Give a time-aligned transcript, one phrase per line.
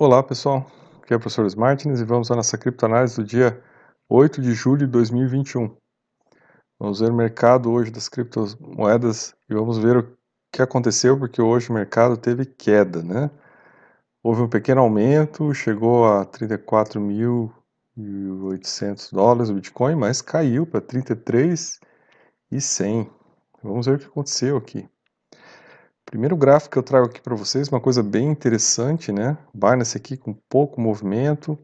[0.00, 0.64] Olá pessoal,
[1.02, 3.60] aqui é o professor Martins e vamos à nossa criptoanálise do dia
[4.08, 5.76] 8 de julho de 2021.
[6.78, 10.16] Vamos ver o mercado hoje das criptomoedas e vamos ver o
[10.52, 13.28] que aconteceu porque hoje o mercado teve queda, né?
[14.22, 23.10] Houve um pequeno aumento, chegou a 34.800 dólares o Bitcoin, mas caiu para 33.100.
[23.64, 24.88] Vamos ver o que aconteceu aqui.
[26.10, 29.36] Primeiro gráfico que eu trago aqui para vocês, uma coisa bem interessante, né?
[29.52, 31.58] Binance aqui com pouco movimento,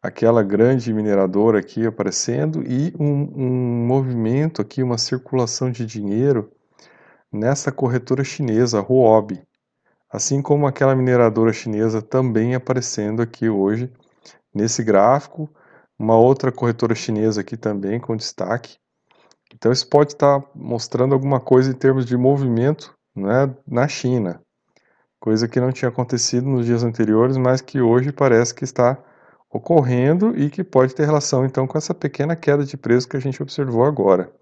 [0.00, 6.52] aquela grande mineradora aqui aparecendo e um, um movimento aqui, uma circulação de dinheiro
[7.32, 9.42] nessa corretora chinesa, Huobi.
[10.08, 13.92] Assim como aquela mineradora chinesa também aparecendo aqui hoje
[14.54, 15.50] nesse gráfico,
[15.98, 18.76] uma outra corretora chinesa aqui também com destaque.
[19.52, 24.40] Então isso pode estar mostrando alguma coisa em termos de movimento né, na China,
[25.20, 28.98] coisa que não tinha acontecido nos dias anteriores, mas que hoje parece que está
[29.50, 33.20] ocorrendo e que pode ter relação então com essa pequena queda de preço que a
[33.20, 34.32] gente observou agora.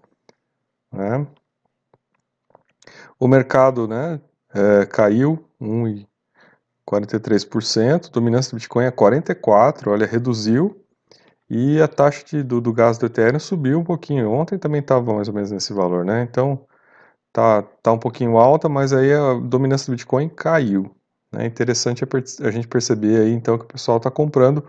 [0.91, 1.27] Né?
[3.19, 4.19] O mercado né,
[4.53, 10.81] é, caiu 1,43%, dominância do Bitcoin é 44%, olha, reduziu,
[11.53, 14.31] e a taxa de, do, do gás do Ethereum subiu um pouquinho.
[14.31, 16.23] Ontem também estava mais ou menos nesse valor, né?
[16.23, 16.65] Então,
[17.31, 20.95] tá, tá um pouquinho alta, mas aí a dominância do Bitcoin caiu.
[21.33, 22.03] É interessante
[22.41, 24.67] a gente perceber aí então que o pessoal está comprando,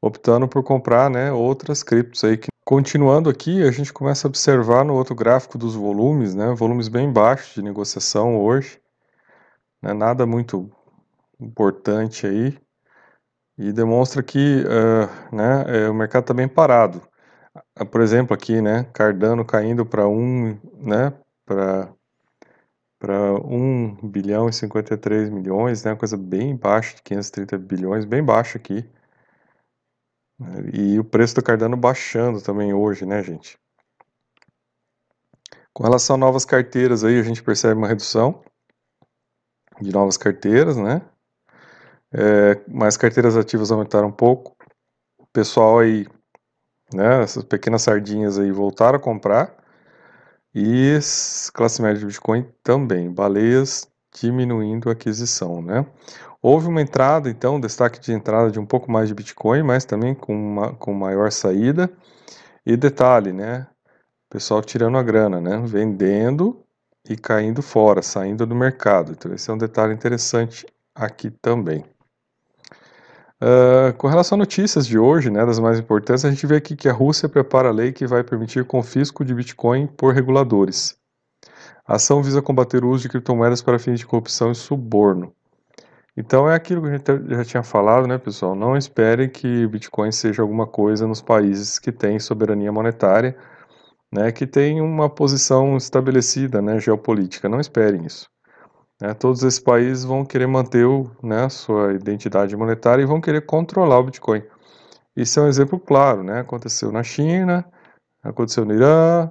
[0.00, 2.38] optando por comprar né, outras criptos aí.
[2.64, 7.12] Continuando aqui, a gente começa a observar no outro gráfico dos volumes, né, volumes bem
[7.12, 8.80] baixos de negociação hoje,
[9.82, 10.70] né, nada muito
[11.40, 12.56] importante aí,
[13.58, 17.02] e demonstra que uh, né, é, o mercado está bem parado.
[17.90, 21.12] Por exemplo, aqui, né, Cardano caindo para um, né,
[21.50, 21.92] para
[23.00, 28.22] para 1 bilhão e 53 milhões, né, uma coisa bem baixa, de 530 bilhões, bem
[28.22, 28.86] baixa aqui.
[30.72, 33.58] E o preço do Cardano baixando também hoje, né, gente?
[35.72, 38.44] Com relação a novas carteiras aí, a gente percebe uma redução
[39.80, 41.00] de novas carteiras, né?
[42.12, 44.54] É, mais carteiras ativas aumentaram um pouco.
[45.18, 46.06] O pessoal aí,
[46.92, 49.59] né, essas pequenas sardinhas aí voltaram a comprar.
[50.54, 50.98] E
[51.54, 55.86] classe média de Bitcoin também, baleias diminuindo a aquisição, né?
[56.42, 60.14] Houve uma entrada, então, destaque de entrada de um pouco mais de Bitcoin, mas também
[60.14, 61.90] com, uma, com maior saída.
[62.64, 63.66] E detalhe, né?
[64.28, 65.62] Pessoal tirando a grana, né?
[65.64, 66.64] Vendendo
[67.08, 69.12] e caindo fora, saindo do mercado.
[69.12, 71.84] Então, esse é um detalhe interessante aqui também.
[73.42, 76.76] Uh, com relação a notícias de hoje, né, das mais importantes, a gente vê aqui
[76.76, 80.94] que a Rússia prepara a lei que vai permitir confisco de Bitcoin por reguladores.
[81.86, 85.32] A ação visa combater o uso de criptomoedas para fins de corrupção e suborno.
[86.14, 88.54] Então é aquilo que a gente já tinha falado, né, pessoal?
[88.54, 93.34] Não esperem que Bitcoin seja alguma coisa nos países que têm soberania monetária,
[94.12, 97.48] né, que tem uma posição estabelecida, né, geopolítica.
[97.48, 98.28] Não esperem isso.
[99.00, 99.14] Né?
[99.14, 103.98] Todos esses países vão querer manter o, né, sua identidade monetária e vão querer controlar
[103.98, 104.42] o Bitcoin.
[105.16, 106.40] Isso é um exemplo claro, né?
[106.40, 107.64] Aconteceu na China,
[108.22, 109.30] aconteceu no Irã,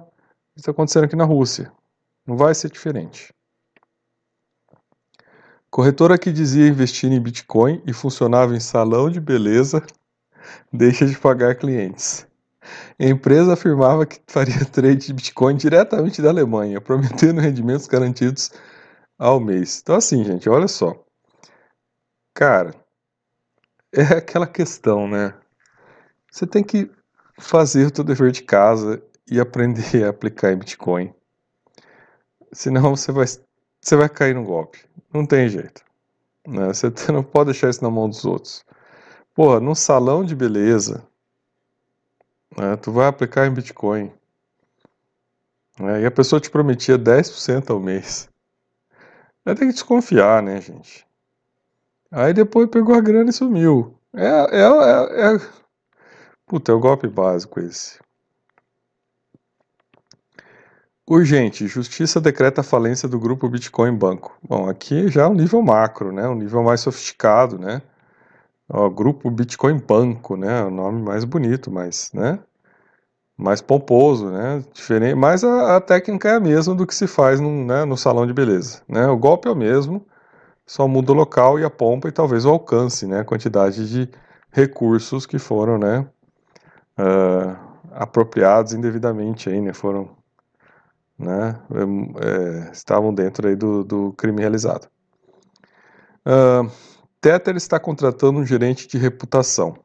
[0.56, 1.72] está acontecendo aqui na Rússia.
[2.26, 3.32] Não vai ser diferente.
[5.70, 9.82] Corretora que dizia investir em Bitcoin e funcionava em salão de beleza
[10.72, 12.26] deixa de pagar clientes.
[12.98, 18.52] A empresa afirmava que faria trade de Bitcoin diretamente da Alemanha, prometendo rendimentos garantidos
[19.20, 19.80] ao mês.
[19.82, 21.04] Então, assim, gente, olha só.
[22.32, 22.74] Cara,
[23.92, 25.34] é aquela questão, né?
[26.32, 26.90] Você tem que
[27.38, 31.14] fazer o dever de casa e aprender a aplicar em Bitcoin.
[32.50, 34.86] Senão você vai, você vai cair no golpe.
[35.12, 35.84] Não tem jeito.
[36.48, 36.68] Né?
[36.68, 38.64] Você não pode deixar isso na mão dos outros.
[39.34, 41.06] Porra, num salão de beleza,
[42.56, 44.10] né, tu vai aplicar em Bitcoin.
[45.78, 48.30] Né, e a pessoa te prometia 10% ao mês.
[49.44, 51.06] Vai ter que desconfiar, né, gente?
[52.10, 53.94] Aí depois pegou a grana e sumiu.
[54.14, 55.40] É, é, é, é...
[56.46, 57.98] Puta, é o golpe básico esse.
[61.08, 64.36] Urgente, Justiça decreta a falência do grupo Bitcoin Banco.
[64.42, 66.28] Bom, aqui já é um nível macro, né?
[66.28, 67.82] Um nível mais sofisticado, né?
[68.68, 70.62] O grupo Bitcoin Banco, né?
[70.62, 72.38] O nome mais bonito, mas, né?
[73.40, 74.62] Mais pomposo, né?
[74.72, 77.96] Diferente, mas a, a, técnica é a mesma do que se faz num, né, no
[77.96, 79.06] salão de beleza, né?
[79.06, 80.04] O golpe é o mesmo,
[80.66, 83.20] só muda o local e a pompa e talvez o alcance, né?
[83.20, 84.10] A quantidade de
[84.52, 86.06] recursos que foram, né?
[86.98, 87.56] Uh,
[87.92, 89.72] apropriados indevidamente aí, né?
[89.72, 90.10] Foram,
[91.18, 91.58] né?
[92.20, 94.86] É, estavam dentro aí do, do crime realizado.
[96.26, 96.70] Uh,
[97.20, 99.76] Tether está contratando um gerente de reputação.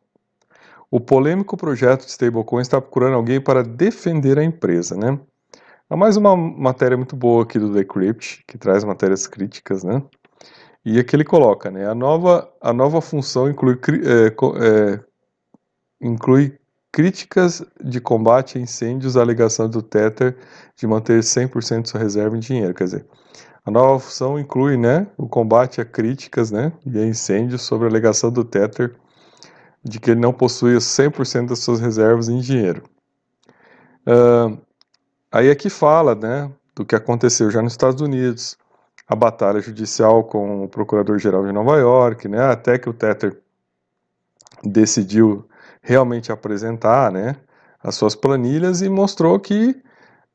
[0.89, 5.19] O polêmico projeto de stablecoin está procurando alguém para defender a empresa, né?
[5.89, 10.01] Há mais uma matéria muito boa aqui do Decrypt, que traz matérias críticas, né?
[10.83, 11.87] E aqui ele coloca, né?
[11.87, 14.99] A nova, a nova função inclui, é, é,
[16.01, 16.57] inclui
[16.91, 20.37] críticas de combate a incêndios à alegação do Tether
[20.77, 22.73] de manter 100% de sua reserva em dinheiro.
[22.73, 23.05] Quer dizer,
[23.65, 27.89] a nova função inclui né, o combate a críticas né, e a incêndios sobre a
[27.89, 28.95] alegação do Tether
[29.85, 32.83] de que ele não possui 100% das suas reservas em dinheiro.
[34.07, 34.59] Uh,
[35.31, 38.57] aí aqui fala né, do que aconteceu já nos Estados Unidos,
[39.07, 43.39] a batalha judicial com o Procurador-Geral de Nova York, né, até que o Tether
[44.63, 45.47] decidiu
[45.81, 47.35] realmente apresentar né,
[47.83, 49.79] as suas planilhas e mostrou que,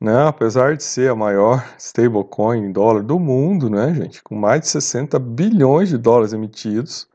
[0.00, 4.60] né, apesar de ser a maior stablecoin em dólar do mundo, né, gente, com mais
[4.60, 7.09] de 60 bilhões de dólares emitidos,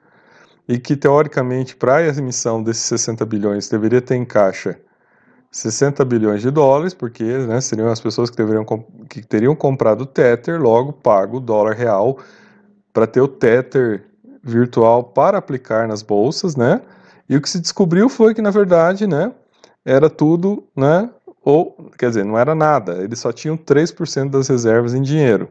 [0.68, 4.80] e que teoricamente para a emissão desses 60 bilhões deveria ter em caixa
[5.56, 8.66] 60 bilhões de dólares, porque né, seriam as pessoas que, deveriam,
[9.10, 12.20] que teriam comprado o Tether, logo pago o dólar real
[12.92, 14.04] para ter o Tether
[14.44, 16.82] virtual para aplicar nas bolsas, né?
[17.30, 19.32] E o que se descobriu foi que, na verdade, né,
[19.86, 21.10] era tudo, né,
[21.46, 25.48] ou, quer dizer, não era nada, eles só tinham 3% das reservas em dinheiro.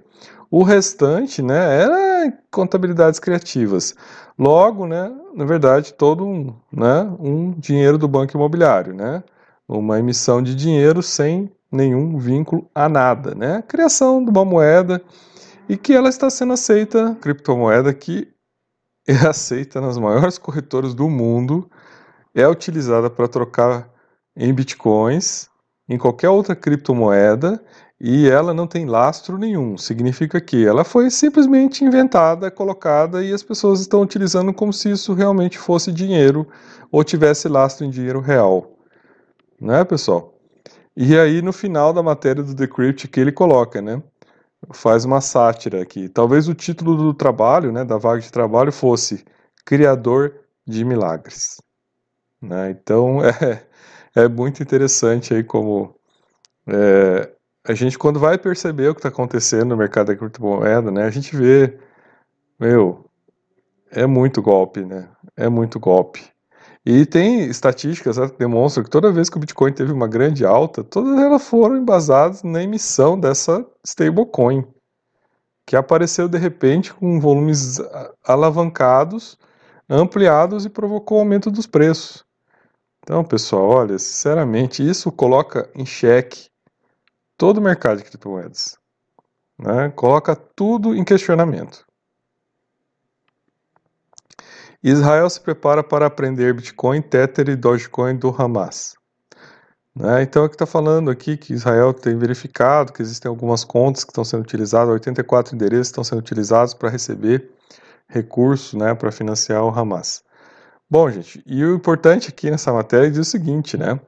[0.51, 3.95] O restante, né, era contabilidades criativas.
[4.37, 9.23] Logo, né, na verdade, todo um, né, um dinheiro do banco imobiliário, né,
[9.69, 15.01] uma emissão de dinheiro sem nenhum vínculo a nada, né, criação de uma moeda
[15.69, 18.29] e que ela está sendo aceita, criptomoeda que
[19.07, 21.71] é aceita nas maiores corretoras do mundo,
[22.35, 23.89] é utilizada para trocar
[24.37, 25.49] em bitcoins,
[25.89, 27.63] em qualquer outra criptomoeda,
[28.01, 29.79] e ela não tem lastro nenhum.
[29.79, 35.15] Significa que ela foi simplesmente inventada, colocada e as pessoas estão utilizando como se isso
[35.15, 36.47] realmente fosse dinheiro
[36.91, 38.77] ou tivesse lastro em dinheiro real.
[39.61, 40.35] Né, pessoal?
[40.97, 44.03] E aí no final da matéria do Decrypt que ele coloca, né?
[44.73, 46.09] faz uma sátira aqui.
[46.09, 49.25] Talvez o título do trabalho, né, da vaga de trabalho, fosse
[49.65, 50.35] Criador
[50.67, 51.61] de Milagres.
[52.41, 52.71] Né?
[52.71, 53.67] Então é,
[54.15, 55.95] é muito interessante aí como
[56.67, 57.33] é,
[57.67, 61.11] a gente quando vai perceber o que está acontecendo no mercado da criptomoeda, né, a
[61.11, 61.79] gente vê,
[62.59, 63.05] meu,
[63.91, 65.09] é muito golpe, né?
[65.37, 66.23] É muito golpe.
[66.85, 70.45] E tem estatísticas né, que demonstram que toda vez que o Bitcoin teve uma grande
[70.45, 74.67] alta, todas elas foram embasadas na emissão dessa stablecoin,
[75.67, 77.81] que apareceu de repente com volumes
[78.23, 79.39] alavancados,
[79.89, 82.25] ampliados e provocou aumento dos preços.
[83.05, 86.49] Então, pessoal, olha, sinceramente, isso coloca em xeque
[87.37, 88.79] todo o mercado de criptomoedas.
[89.59, 89.91] Né?
[89.91, 91.85] Coloca tudo em questionamento.
[94.83, 98.95] Israel se prepara para aprender Bitcoin, Tether e Dogecoin do Hamas.
[99.95, 100.23] Né?
[100.23, 104.13] Então, é que está falando aqui que Israel tem verificado que existem algumas contas que
[104.13, 107.51] estão sendo utilizadas, 84 endereços estão sendo utilizados para receber
[108.09, 110.25] recursos né, para financiar o Hamas.
[110.91, 113.99] Bom, gente, e o importante aqui nessa matéria diz o seguinte, né?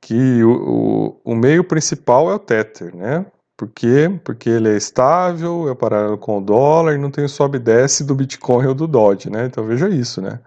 [0.00, 3.26] Que o, o, o meio principal é o Tether, né?
[3.56, 4.08] Por quê?
[4.24, 7.60] Porque ele é estável, é paralelo com o dólar e não tem o sobe e
[7.60, 9.46] desce do Bitcoin ou do Dodge, né?
[9.46, 10.40] Então veja isso, né?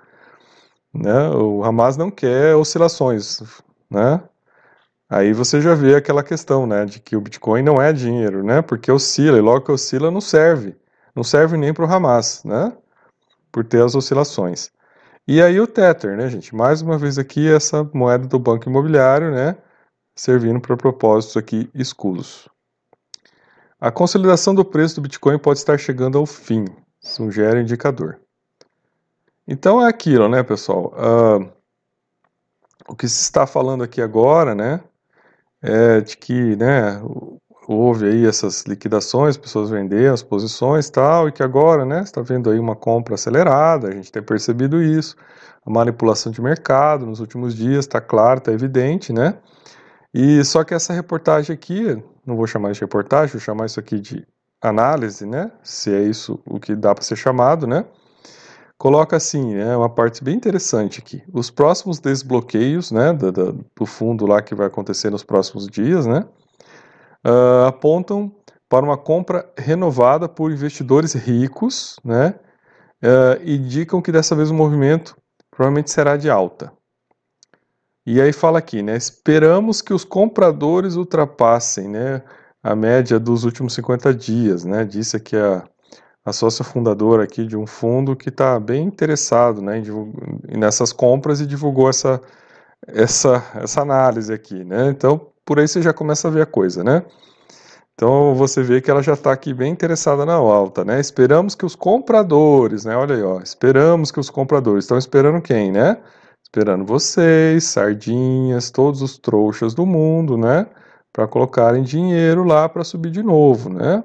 [0.94, 1.30] né?
[1.30, 3.42] O Hamas não quer oscilações,
[3.90, 4.22] né?
[5.10, 8.62] Aí você já vê aquela questão, né, de que o Bitcoin não é dinheiro, né?
[8.62, 10.76] Porque oscila e logo que oscila não serve,
[11.16, 12.76] não serve nem para o Hamas, né?
[13.52, 14.72] Por ter as oscilações.
[15.26, 16.54] E aí o Tether, né, gente?
[16.54, 19.56] Mais uma vez aqui essa moeda do banco imobiliário, né?
[20.14, 22.50] Servindo para propósitos aqui escusos.
[23.80, 26.66] A consolidação do preço do Bitcoin pode estar chegando ao fim,
[27.00, 28.20] sugere indicador.
[29.48, 30.94] Então é aquilo, né, pessoal?
[30.94, 31.50] Uh,
[32.88, 34.84] o que se está falando aqui agora, né,
[35.62, 37.02] é de que, né,
[37.68, 42.50] houve aí essas liquidações, pessoas venderam as posições tal, e que agora, né, está vendo
[42.50, 45.16] aí uma compra acelerada, a gente tem percebido isso,
[45.66, 49.38] a manipulação de mercado nos últimos dias, está claro, está evidente, né,
[50.14, 54.00] e só que essa reportagem aqui, não vou chamar de reportagem, vou chamar isso aqui
[54.00, 54.26] de
[54.62, 55.52] análise, né?
[55.64, 57.84] Se é isso o que dá para ser chamado, né?
[58.78, 61.24] Coloca assim, é uma parte bem interessante aqui.
[61.34, 63.32] Os próximos desbloqueios, né, do,
[63.76, 66.26] do fundo lá que vai acontecer nos próximos dias, né,
[67.26, 68.34] uh, apontam
[68.70, 72.36] para uma compra renovada por investidores ricos, né,
[73.04, 75.16] uh, indicam que dessa vez o movimento
[75.52, 76.72] provavelmente será de alta.
[78.06, 78.98] E aí fala aqui, né?
[78.98, 82.22] Esperamos que os compradores ultrapassem, né,
[82.62, 84.84] a média dos últimos 50 dias, né?
[84.84, 85.64] Disse aqui a,
[86.26, 89.82] a sócia fundadora aqui de um fundo que está bem interessado né,
[90.50, 92.22] em, nessas compras e divulgou essa,
[92.88, 94.90] essa, essa análise aqui, né?
[94.90, 97.04] Então, por aí você já começa a ver a coisa, né?
[97.96, 101.00] Então você vê que ela já está aqui bem interessada na alta, né?
[101.00, 102.96] Esperamos que os compradores, né?
[102.96, 106.02] Olha aí, ó, esperamos que os compradores estão esperando quem, né?
[106.44, 110.68] Esperando vocês, sardinhas, todos os trouxas do mundo, né?
[111.12, 114.04] Para colocarem dinheiro lá para subir de novo, né?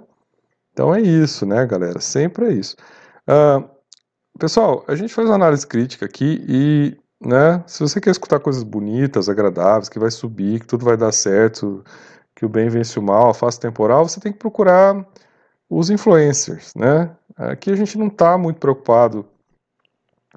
[0.73, 2.01] Então é isso, né, galera?
[2.01, 2.77] Sempre é isso.
[3.29, 3.69] Uh,
[4.39, 8.63] pessoal, a gente faz uma análise crítica aqui e, né, se você quer escutar coisas
[8.63, 11.85] bonitas, agradáveis, que vai subir, que tudo vai dar certo,
[12.35, 15.05] que o bem vence o mal, a face temporal, você tem que procurar
[15.69, 17.11] os influencers, né?
[17.37, 19.27] Aqui a gente não está muito preocupado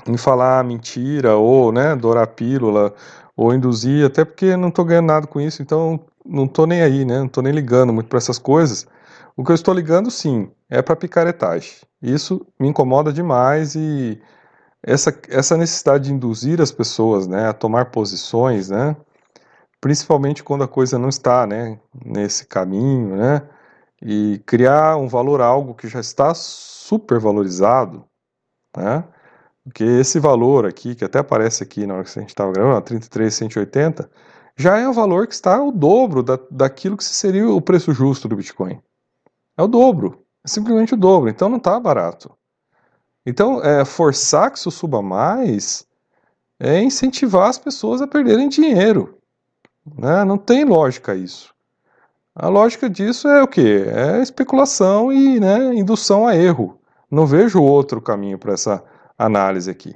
[0.07, 2.93] em falar mentira ou, né, dourar pílula
[3.35, 7.05] ou induzir, até porque não estou ganhando nada com isso, então não estou nem aí,
[7.05, 7.19] né?
[7.19, 8.87] Não estou nem ligando muito para essas coisas.
[9.35, 11.73] O que eu estou ligando, sim, é para picaretagem.
[12.01, 14.21] Isso me incomoda demais e
[14.83, 18.95] essa, essa necessidade de induzir as pessoas, né, a tomar posições, né,
[19.79, 23.47] principalmente quando a coisa não está, né, nesse caminho, né,
[24.01, 28.05] e criar um valor algo que já está super valorizado,
[28.75, 29.03] né,
[29.63, 32.81] porque esse valor aqui, que até aparece aqui na hora que a gente estava gravando,
[32.81, 34.09] 33,180,
[34.57, 38.27] já é o valor que está o dobro da, daquilo que seria o preço justo
[38.27, 38.81] do Bitcoin.
[39.57, 42.35] É o dobro, é simplesmente o dobro, então não está barato.
[43.25, 45.85] Então, é, forçar que isso suba mais
[46.59, 49.17] é incentivar as pessoas a perderem dinheiro.
[49.97, 50.23] Né?
[50.23, 51.53] Não tem lógica isso.
[52.35, 53.83] A lógica disso é o que?
[53.87, 56.79] É especulação e né, indução a erro.
[57.09, 58.83] Não vejo outro caminho para essa
[59.17, 59.93] análise aqui.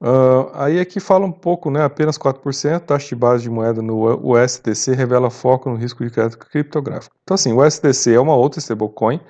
[0.00, 4.32] Uh, aí aqui fala um pouco, né, apenas 4%, taxa de base de moeda no
[4.32, 7.16] USDC revela foco no risco de crédito criptográfico.
[7.24, 9.20] Então assim, o USDC é uma outra stablecoin,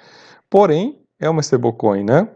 [0.50, 2.28] porém é uma stablecoin, né,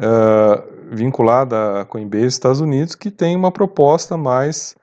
[0.00, 4.74] uh, vinculada a Coinbase Estados Unidos, que tem uma proposta mais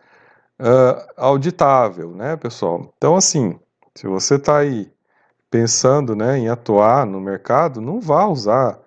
[0.60, 2.94] uh, auditável, né, pessoal?
[2.98, 3.60] Então, assim,
[3.96, 4.92] se você está aí
[5.50, 8.80] pensando né, em atuar no mercado, não vá usar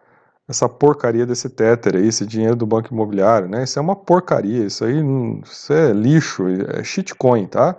[0.49, 3.63] essa porcaria desse Tether aí, esse dinheiro do banco imobiliário, né?
[3.63, 5.01] Isso é uma porcaria, isso aí
[5.45, 7.77] isso é lixo, é shitcoin, tá?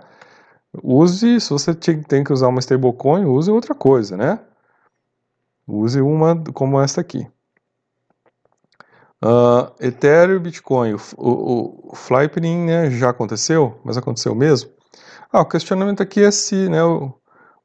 [0.82, 4.40] Use, se você tem que usar uma stablecoin, use outra coisa, né?
[5.68, 7.26] Use uma como esta aqui.
[9.22, 14.70] Uh, Ethereum e Bitcoin, o, o, o Flypening né, já aconteceu, mas aconteceu mesmo?
[15.32, 17.14] Ah, o questionamento aqui é se né, o,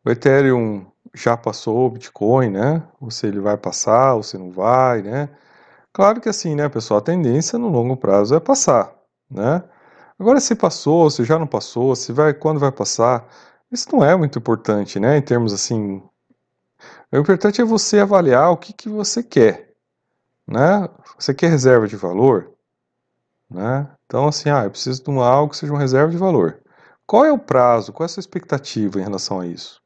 [0.05, 0.85] o Ethereum
[1.15, 2.83] já passou o Bitcoin, né?
[3.01, 5.29] Ou se ele vai passar, ou se não vai, né?
[5.91, 8.93] Claro que assim, né, pessoal, a tendência no longo prazo é passar,
[9.29, 9.63] né?
[10.19, 13.27] Agora, se passou, se já não passou, se vai, quando vai passar,
[13.71, 15.17] isso não é muito importante, né?
[15.17, 16.01] Em termos assim,
[17.11, 19.66] o importante é você avaliar o que, que você quer,
[20.47, 20.87] né?
[21.17, 22.51] Você quer reserva de valor,
[23.49, 23.89] né?
[24.05, 26.59] Então assim, ah, eu preciso de algo que seja uma reserva de valor.
[27.05, 27.93] Qual é o prazo?
[27.93, 29.81] Qual é a sua expectativa em relação a isso?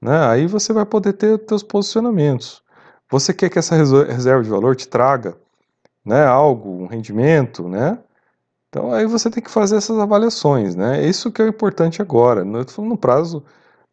[0.00, 0.26] Né?
[0.26, 2.62] Aí você vai poder ter seus posicionamentos.
[3.10, 5.36] Você quer que essa reserva de valor te traga,
[6.04, 7.98] né, algo, um rendimento, né?
[8.68, 11.04] Então aí você tem que fazer essas avaliações, né?
[11.06, 12.44] Isso que é importante agora.
[12.44, 13.44] Não estou falando no prazo,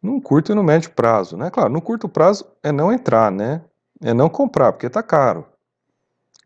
[0.02, 1.50] num curto e no médio prazo, né?
[1.50, 3.62] Claro, no curto prazo é não entrar, né?
[4.02, 5.46] É não comprar, porque está caro.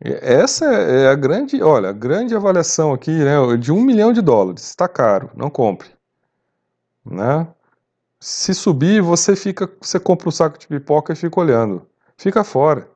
[0.01, 4.63] Essa é a grande, olha, a grande avaliação aqui, né, de um milhão de dólares.
[4.63, 5.89] Está caro, não compre.
[7.05, 7.45] Né?
[8.19, 11.85] Se subir, você fica, você compra um saco de pipoca e fica olhando.
[12.17, 12.89] Fica fora.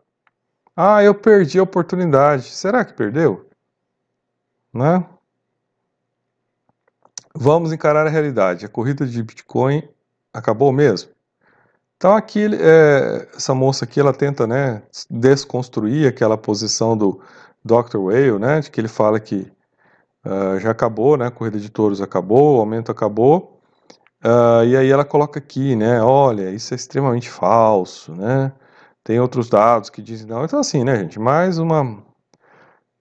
[0.75, 2.49] Ah, eu perdi a oportunidade.
[2.49, 3.49] Será que perdeu?
[4.73, 5.05] Né?
[7.35, 8.65] Vamos encarar a realidade.
[8.65, 9.87] A corrida de Bitcoin
[10.33, 11.12] acabou mesmo?
[11.97, 17.21] Então aqui é, essa moça aqui ela tenta né, desconstruir aquela posição do
[17.63, 17.97] Dr.
[17.97, 19.51] Whale, né, de que ele fala que
[20.25, 23.61] uh, já acabou, né, a corrida de touros acabou, o aumento acabou,
[24.23, 28.51] uh, e aí ela coloca aqui, né, olha, isso é extremamente falso, né,
[29.03, 32.03] tem outros dados que dizem não, então assim, né, gente, mais uma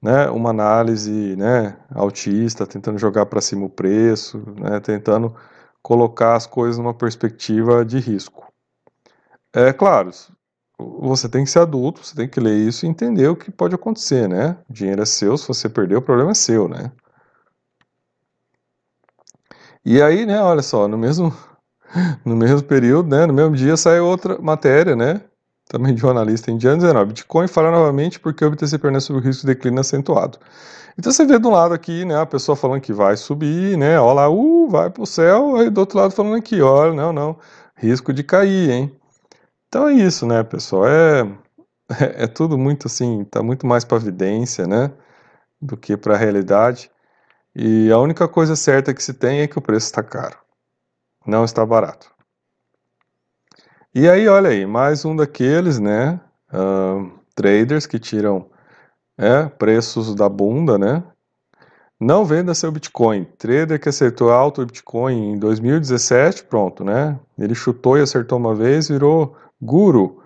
[0.01, 5.35] né, uma análise né, autista, tentando jogar para cima o preço, né, tentando
[5.81, 8.52] colocar as coisas numa perspectiva de risco.
[9.55, 10.11] É claro,
[10.79, 13.75] você tem que ser adulto, você tem que ler isso e entender o que pode
[13.75, 14.57] acontecer, né?
[14.69, 16.91] O dinheiro é seu, se você perder, o problema é seu, né?
[19.85, 21.35] E aí, né, olha só, no mesmo,
[22.25, 25.23] no mesmo período, né, no mesmo dia saiu outra matéria, né,
[25.69, 29.23] também de um analista indiano, dizendo, Bitcoin fala novamente porque o BTC permanece sob o
[29.23, 30.39] risco de declínio acentuado.
[30.99, 34.13] Então você vê do lado aqui, né, a pessoa falando que vai subir, né, ó
[34.13, 37.37] lá, uh, vai pro céu, aí do outro lado falando aqui, olha, não, não,
[37.77, 39.02] risco de cair, hein.
[39.73, 40.87] Então é isso, né, pessoal?
[40.87, 41.23] É,
[41.99, 44.93] é, é tudo muito assim, tá muito mais para evidência, né,
[45.59, 46.91] do que para a realidade.
[47.57, 50.37] E a única coisa certa que se tem é que o preço está caro,
[51.27, 52.13] não está barato.
[53.95, 56.21] E aí, olha aí, mais um daqueles, né,
[56.53, 58.51] uh, traders que tiram
[59.17, 61.03] é, preços da bunda, né?
[61.99, 63.25] Não venda seu Bitcoin.
[63.39, 67.19] Trader que acertou alto o Bitcoin em 2017, pronto, né?
[67.39, 70.23] Ele chutou e acertou uma vez, virou guru.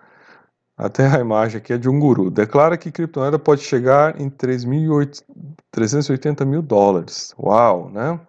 [0.76, 2.30] Até a imagem aqui é de um guru.
[2.30, 7.34] Declara que criptomoeda pode chegar em 380 mil dólares.
[7.38, 8.20] Uau, né?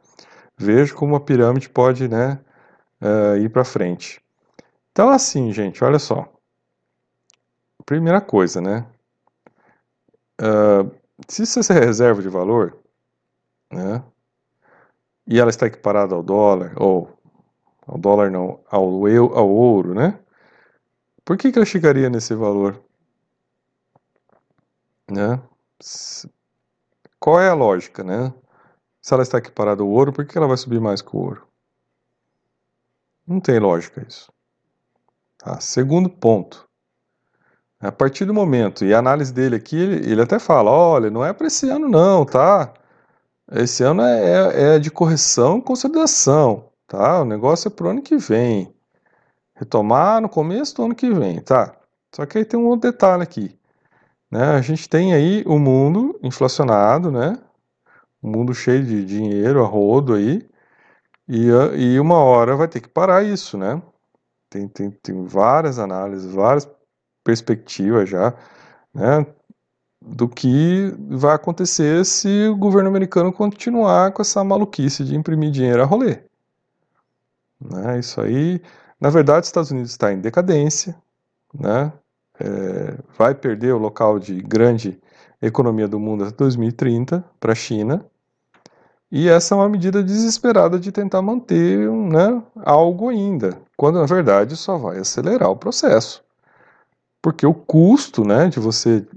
[0.58, 2.40] Veja como a pirâmide pode, né,
[3.02, 4.22] uh, ir para frente.
[4.92, 6.28] Então, assim, gente, olha só.
[7.86, 8.86] Primeira coisa, né?
[10.42, 10.92] Uh,
[11.28, 12.78] se isso é reserva de valor,
[13.72, 14.04] né?
[15.28, 17.10] E ela está equiparada ao dólar, ou
[17.86, 20.20] ao dólar não, ao, eu, ao ouro, né?
[21.28, 22.82] Por que, que ela chegaria nesse valor?
[25.12, 25.42] Né?
[27.20, 28.34] Qual é a lógica, né?
[29.02, 31.46] Se ela está equiparada ao ouro, por que ela vai subir mais que o ouro?
[33.28, 34.32] Não tem lógica isso.
[35.38, 35.60] Tá?
[35.60, 36.66] Segundo ponto.
[37.78, 41.26] A partir do momento, e a análise dele aqui, ele, ele até fala, olha, não
[41.26, 42.74] é para esse ano não, tá?
[43.52, 47.22] Esse ano é, é, é de correção e consolidação, tá?
[47.22, 48.77] O negócio é pro ano que vem.
[49.58, 51.76] Retomar no começo do ano que vem, tá?
[52.14, 53.58] Só que aí tem um outro detalhe aqui.
[54.32, 54.44] Né?
[54.44, 57.38] A gente tem aí o mundo inflacionado, né?
[58.22, 60.48] Um mundo cheio de dinheiro a rodo aí.
[61.28, 63.82] E, e uma hora vai ter que parar isso, né?
[64.50, 66.70] Tem, tem, tem várias análises, várias
[67.24, 68.34] perspectivas já,
[68.94, 69.26] né?
[70.02, 75.82] Do que vai acontecer se o governo americano continuar com essa maluquice de imprimir dinheiro
[75.82, 76.20] a rolê.
[77.60, 78.00] Né?
[78.00, 78.62] Isso aí,
[79.00, 80.96] na verdade, os Estados Unidos está em decadência,
[81.54, 81.92] né?
[82.40, 85.00] É, vai perder o local de grande
[85.42, 88.06] economia do mundo até 2030 para a China,
[89.12, 94.58] e essa é uma medida desesperada de tentar manter né, algo ainda, quando na verdade
[94.58, 96.24] só vai acelerar o processo.
[97.22, 99.08] Porque o custo né, de você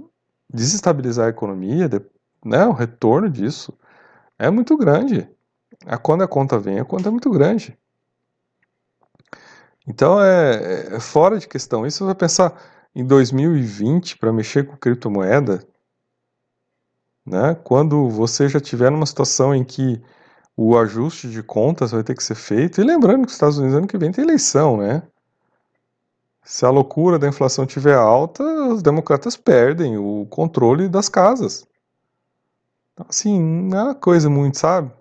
[0.48, 2.00] desestabilizar a economia, de,
[2.44, 3.72] né, o retorno disso,
[4.38, 5.28] é muito grande.
[5.86, 7.76] A, quando a conta vem, a conta é muito grande.
[9.90, 11.84] Então é, é fora de questão.
[11.84, 12.56] Isso vai pensar
[12.94, 15.66] em 2020 para mexer com criptomoeda,
[17.26, 17.56] né?
[17.64, 20.00] Quando você já tiver numa situação em que
[20.56, 23.76] o ajuste de contas vai ter que ser feito, e lembrando que os Estados Unidos
[23.76, 25.02] ano que vem tem eleição, né?
[26.44, 31.66] Se a loucura da inflação estiver alta, os democratas perdem o controle das casas.
[32.92, 34.92] Então, assim, não é uma coisa muito, sabe?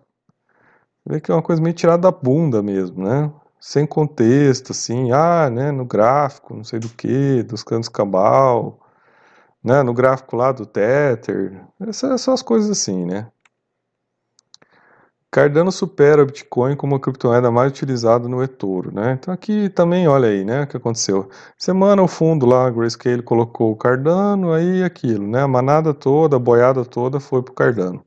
[1.06, 3.32] Vê que é uma coisa meio tirada da bunda mesmo, né?
[3.60, 8.80] Sem contexto, assim, ah, né, no gráfico, não sei do que, dos cantos cabal,
[9.64, 13.32] né, no gráfico lá do Tether, essas são as coisas assim, né.
[15.32, 19.12] Cardano supera o Bitcoin como a criptomoeda mais utilizada no eToro, né?
[19.14, 21.30] Então aqui também, olha aí, né, o que aconteceu.
[21.56, 25.44] Semana o fundo lá, a Grayscale colocou o Cardano, aí aquilo, né?
[25.44, 28.04] A manada toda, a boiada toda foi pro Cardano.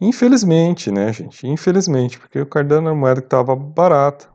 [0.00, 1.46] Infelizmente, né, gente?
[1.46, 4.28] Infelizmente, porque o Cardano é uma moeda que estava barata,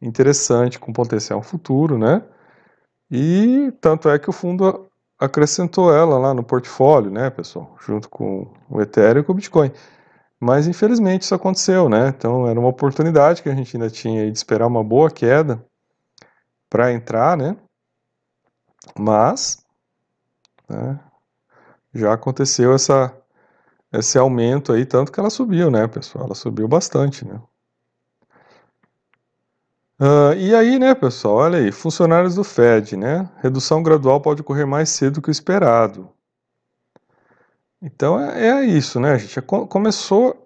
[0.00, 2.22] interessante, com potencial futuro, né?
[3.10, 8.52] E tanto é que o fundo acrescentou ela lá no portfólio, né, pessoal, junto com
[8.70, 9.72] o Ethereum e com o Bitcoin.
[10.40, 12.08] Mas infelizmente isso aconteceu, né?
[12.08, 15.64] Então era uma oportunidade que a gente ainda tinha de esperar uma boa queda
[16.70, 17.56] para entrar, né?
[18.96, 19.64] Mas
[20.68, 21.00] né,
[21.92, 23.16] já aconteceu essa,
[23.92, 26.26] esse aumento aí, tanto que ela subiu, né, pessoal?
[26.26, 27.40] Ela subiu bastante, né?
[30.00, 33.28] Uh, e aí, né, pessoal, olha aí, funcionários do Fed, né?
[33.42, 36.08] Redução gradual pode ocorrer mais cedo que o esperado.
[37.82, 39.40] Então é, é isso, né, gente?
[39.42, 40.44] Começou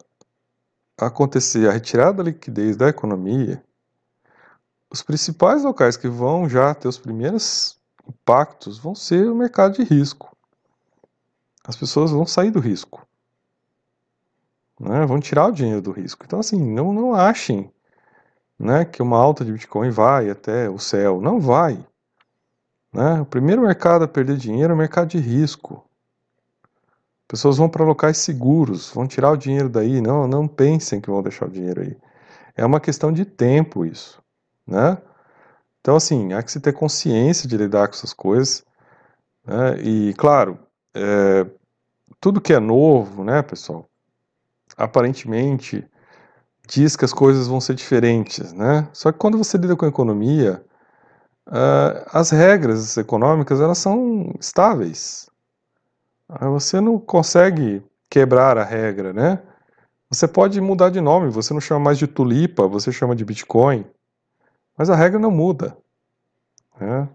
[0.98, 3.62] a acontecer a retirada da liquidez da economia.
[4.90, 9.82] Os principais locais que vão já ter os primeiros impactos vão ser o mercado de
[9.82, 10.34] risco.
[11.64, 13.06] As pessoas vão sair do risco.
[14.80, 15.04] Né?
[15.04, 16.24] Vão tirar o dinheiro do risco.
[16.24, 17.70] Então, assim, não, não achem
[18.62, 21.20] né, que uma alta de Bitcoin vai até o céu.
[21.20, 21.84] Não vai.
[22.92, 23.20] Né?
[23.20, 25.84] O primeiro mercado a perder dinheiro é o mercado de risco.
[27.26, 30.00] Pessoas vão para locais seguros, vão tirar o dinheiro daí.
[30.00, 31.96] Não, não pensem que vão deixar o dinheiro aí.
[32.54, 34.22] É uma questão de tempo isso.
[34.64, 34.96] Né?
[35.80, 38.64] Então, assim, há que se ter consciência de lidar com essas coisas.
[39.44, 39.80] Né?
[39.82, 40.56] E, claro,
[40.94, 41.46] é,
[42.20, 43.88] tudo que é novo, né, pessoal,
[44.76, 45.84] aparentemente
[46.66, 48.88] diz que as coisas vão ser diferentes, né?
[48.92, 50.64] Só que quando você lida com economia,
[51.48, 55.28] uh, as regras econômicas elas são estáveis.
[56.28, 59.42] Uh, você não consegue quebrar a regra, né?
[60.10, 63.86] Você pode mudar de nome, você não chama mais de tulipa, você chama de Bitcoin,
[64.76, 65.74] mas a regra não muda.
[66.78, 67.08] Né?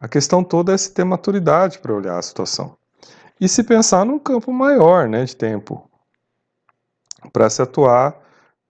[0.00, 2.76] A questão toda é se ter maturidade para olhar a situação.
[3.40, 5.88] E se pensar num campo maior né, de tempo
[7.32, 8.18] para se atuar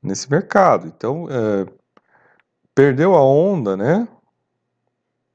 [0.02, 0.86] nesse mercado.
[0.86, 1.66] Então, é,
[2.74, 4.08] perdeu a onda, né?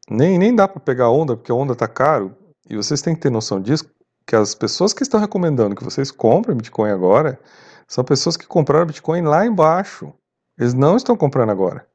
[0.10, 2.36] Nem, nem dá para pegar onda, porque a onda está caro.
[2.70, 3.90] E vocês têm que ter noção disso,
[4.26, 7.40] que as pessoas que estão recomendando que vocês comprem Bitcoin agora
[7.88, 10.12] são pessoas que compraram Bitcoin lá embaixo.
[10.58, 11.88] Eles não estão comprando agora.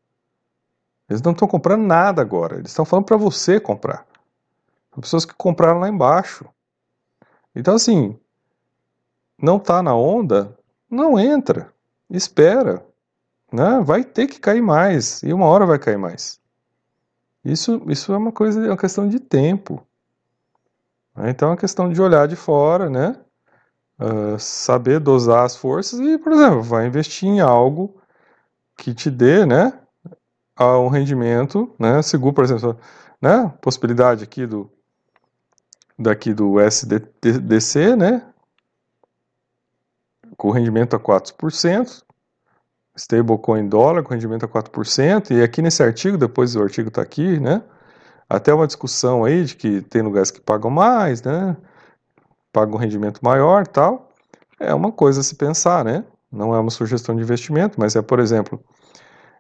[1.09, 2.57] Eles não estão comprando nada agora.
[2.57, 4.07] Eles estão falando para você comprar.
[4.93, 6.47] São pessoas que compraram lá embaixo.
[7.55, 8.17] Então, assim,
[9.41, 10.57] não está na onda,
[10.89, 11.73] não entra.
[12.11, 12.85] Espera.
[13.53, 13.81] Né?
[13.85, 15.23] Vai ter que cair mais.
[15.23, 16.41] E uma hora vai cair mais.
[17.45, 19.87] Isso, isso é uma coisa, é uma questão de tempo.
[21.17, 23.17] Então é uma questão de olhar de fora, né?
[23.99, 28.01] Uh, saber dosar as forças e, por exemplo, vai investir em algo
[28.75, 29.79] que te dê, né,
[30.59, 32.79] um rendimento, né, seguro, por exemplo,
[33.21, 34.71] né, possibilidade aqui do
[35.99, 38.30] daqui do SDC, né,
[40.41, 42.03] com rendimento a 4%,
[42.97, 47.39] stablecoin dólar com rendimento a 4%, e aqui nesse artigo, depois o artigo está aqui,
[47.39, 47.63] né,
[48.27, 51.55] até uma discussão aí de que tem lugares que pagam mais, né?
[52.51, 54.09] Pagam um rendimento maior tal.
[54.59, 56.05] É uma coisa a se pensar, né?
[56.33, 58.65] Não é uma sugestão de investimento, mas é, por exemplo,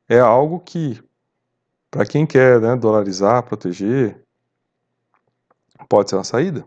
[0.09, 1.03] é algo que,
[1.91, 4.21] para quem quer né, dolarizar, proteger,
[5.89, 6.65] pode ser uma saída.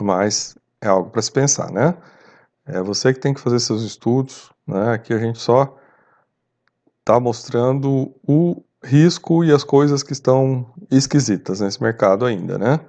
[0.00, 1.94] Mas é algo para se pensar, né?
[2.66, 4.92] É você que tem que fazer seus estudos, né?
[4.92, 5.76] Aqui a gente só
[7.00, 12.80] está mostrando o risco e as coisas que estão esquisitas nesse mercado ainda, né?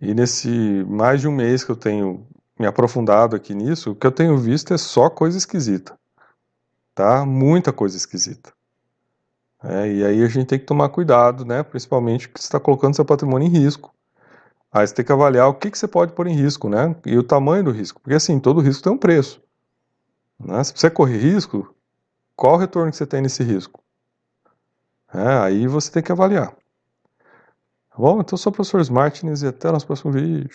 [0.00, 2.26] E nesse mais de um mês que eu tenho
[2.58, 5.98] me aprofundado aqui nisso, o que eu tenho visto é só coisa esquisita,
[6.94, 7.24] tá?
[7.26, 8.52] Muita coisa esquisita.
[9.62, 11.62] É, e aí a gente tem que tomar cuidado, né?
[11.62, 13.94] Principalmente você está colocando seu patrimônio em risco.
[14.72, 16.94] Aí você tem que avaliar o que, que você pode pôr em risco, né?
[17.04, 18.00] E o tamanho do risco.
[18.00, 19.42] Porque assim, todo risco tem um preço.
[20.38, 20.62] Né?
[20.62, 21.74] Se você correr risco,
[22.36, 23.82] qual o retorno que você tem nesse risco?
[25.12, 26.54] É, aí você tem que avaliar.
[27.90, 28.20] Tá bom?
[28.20, 30.50] Então, eu sou o professor Martins e até o nosso próximo vídeo.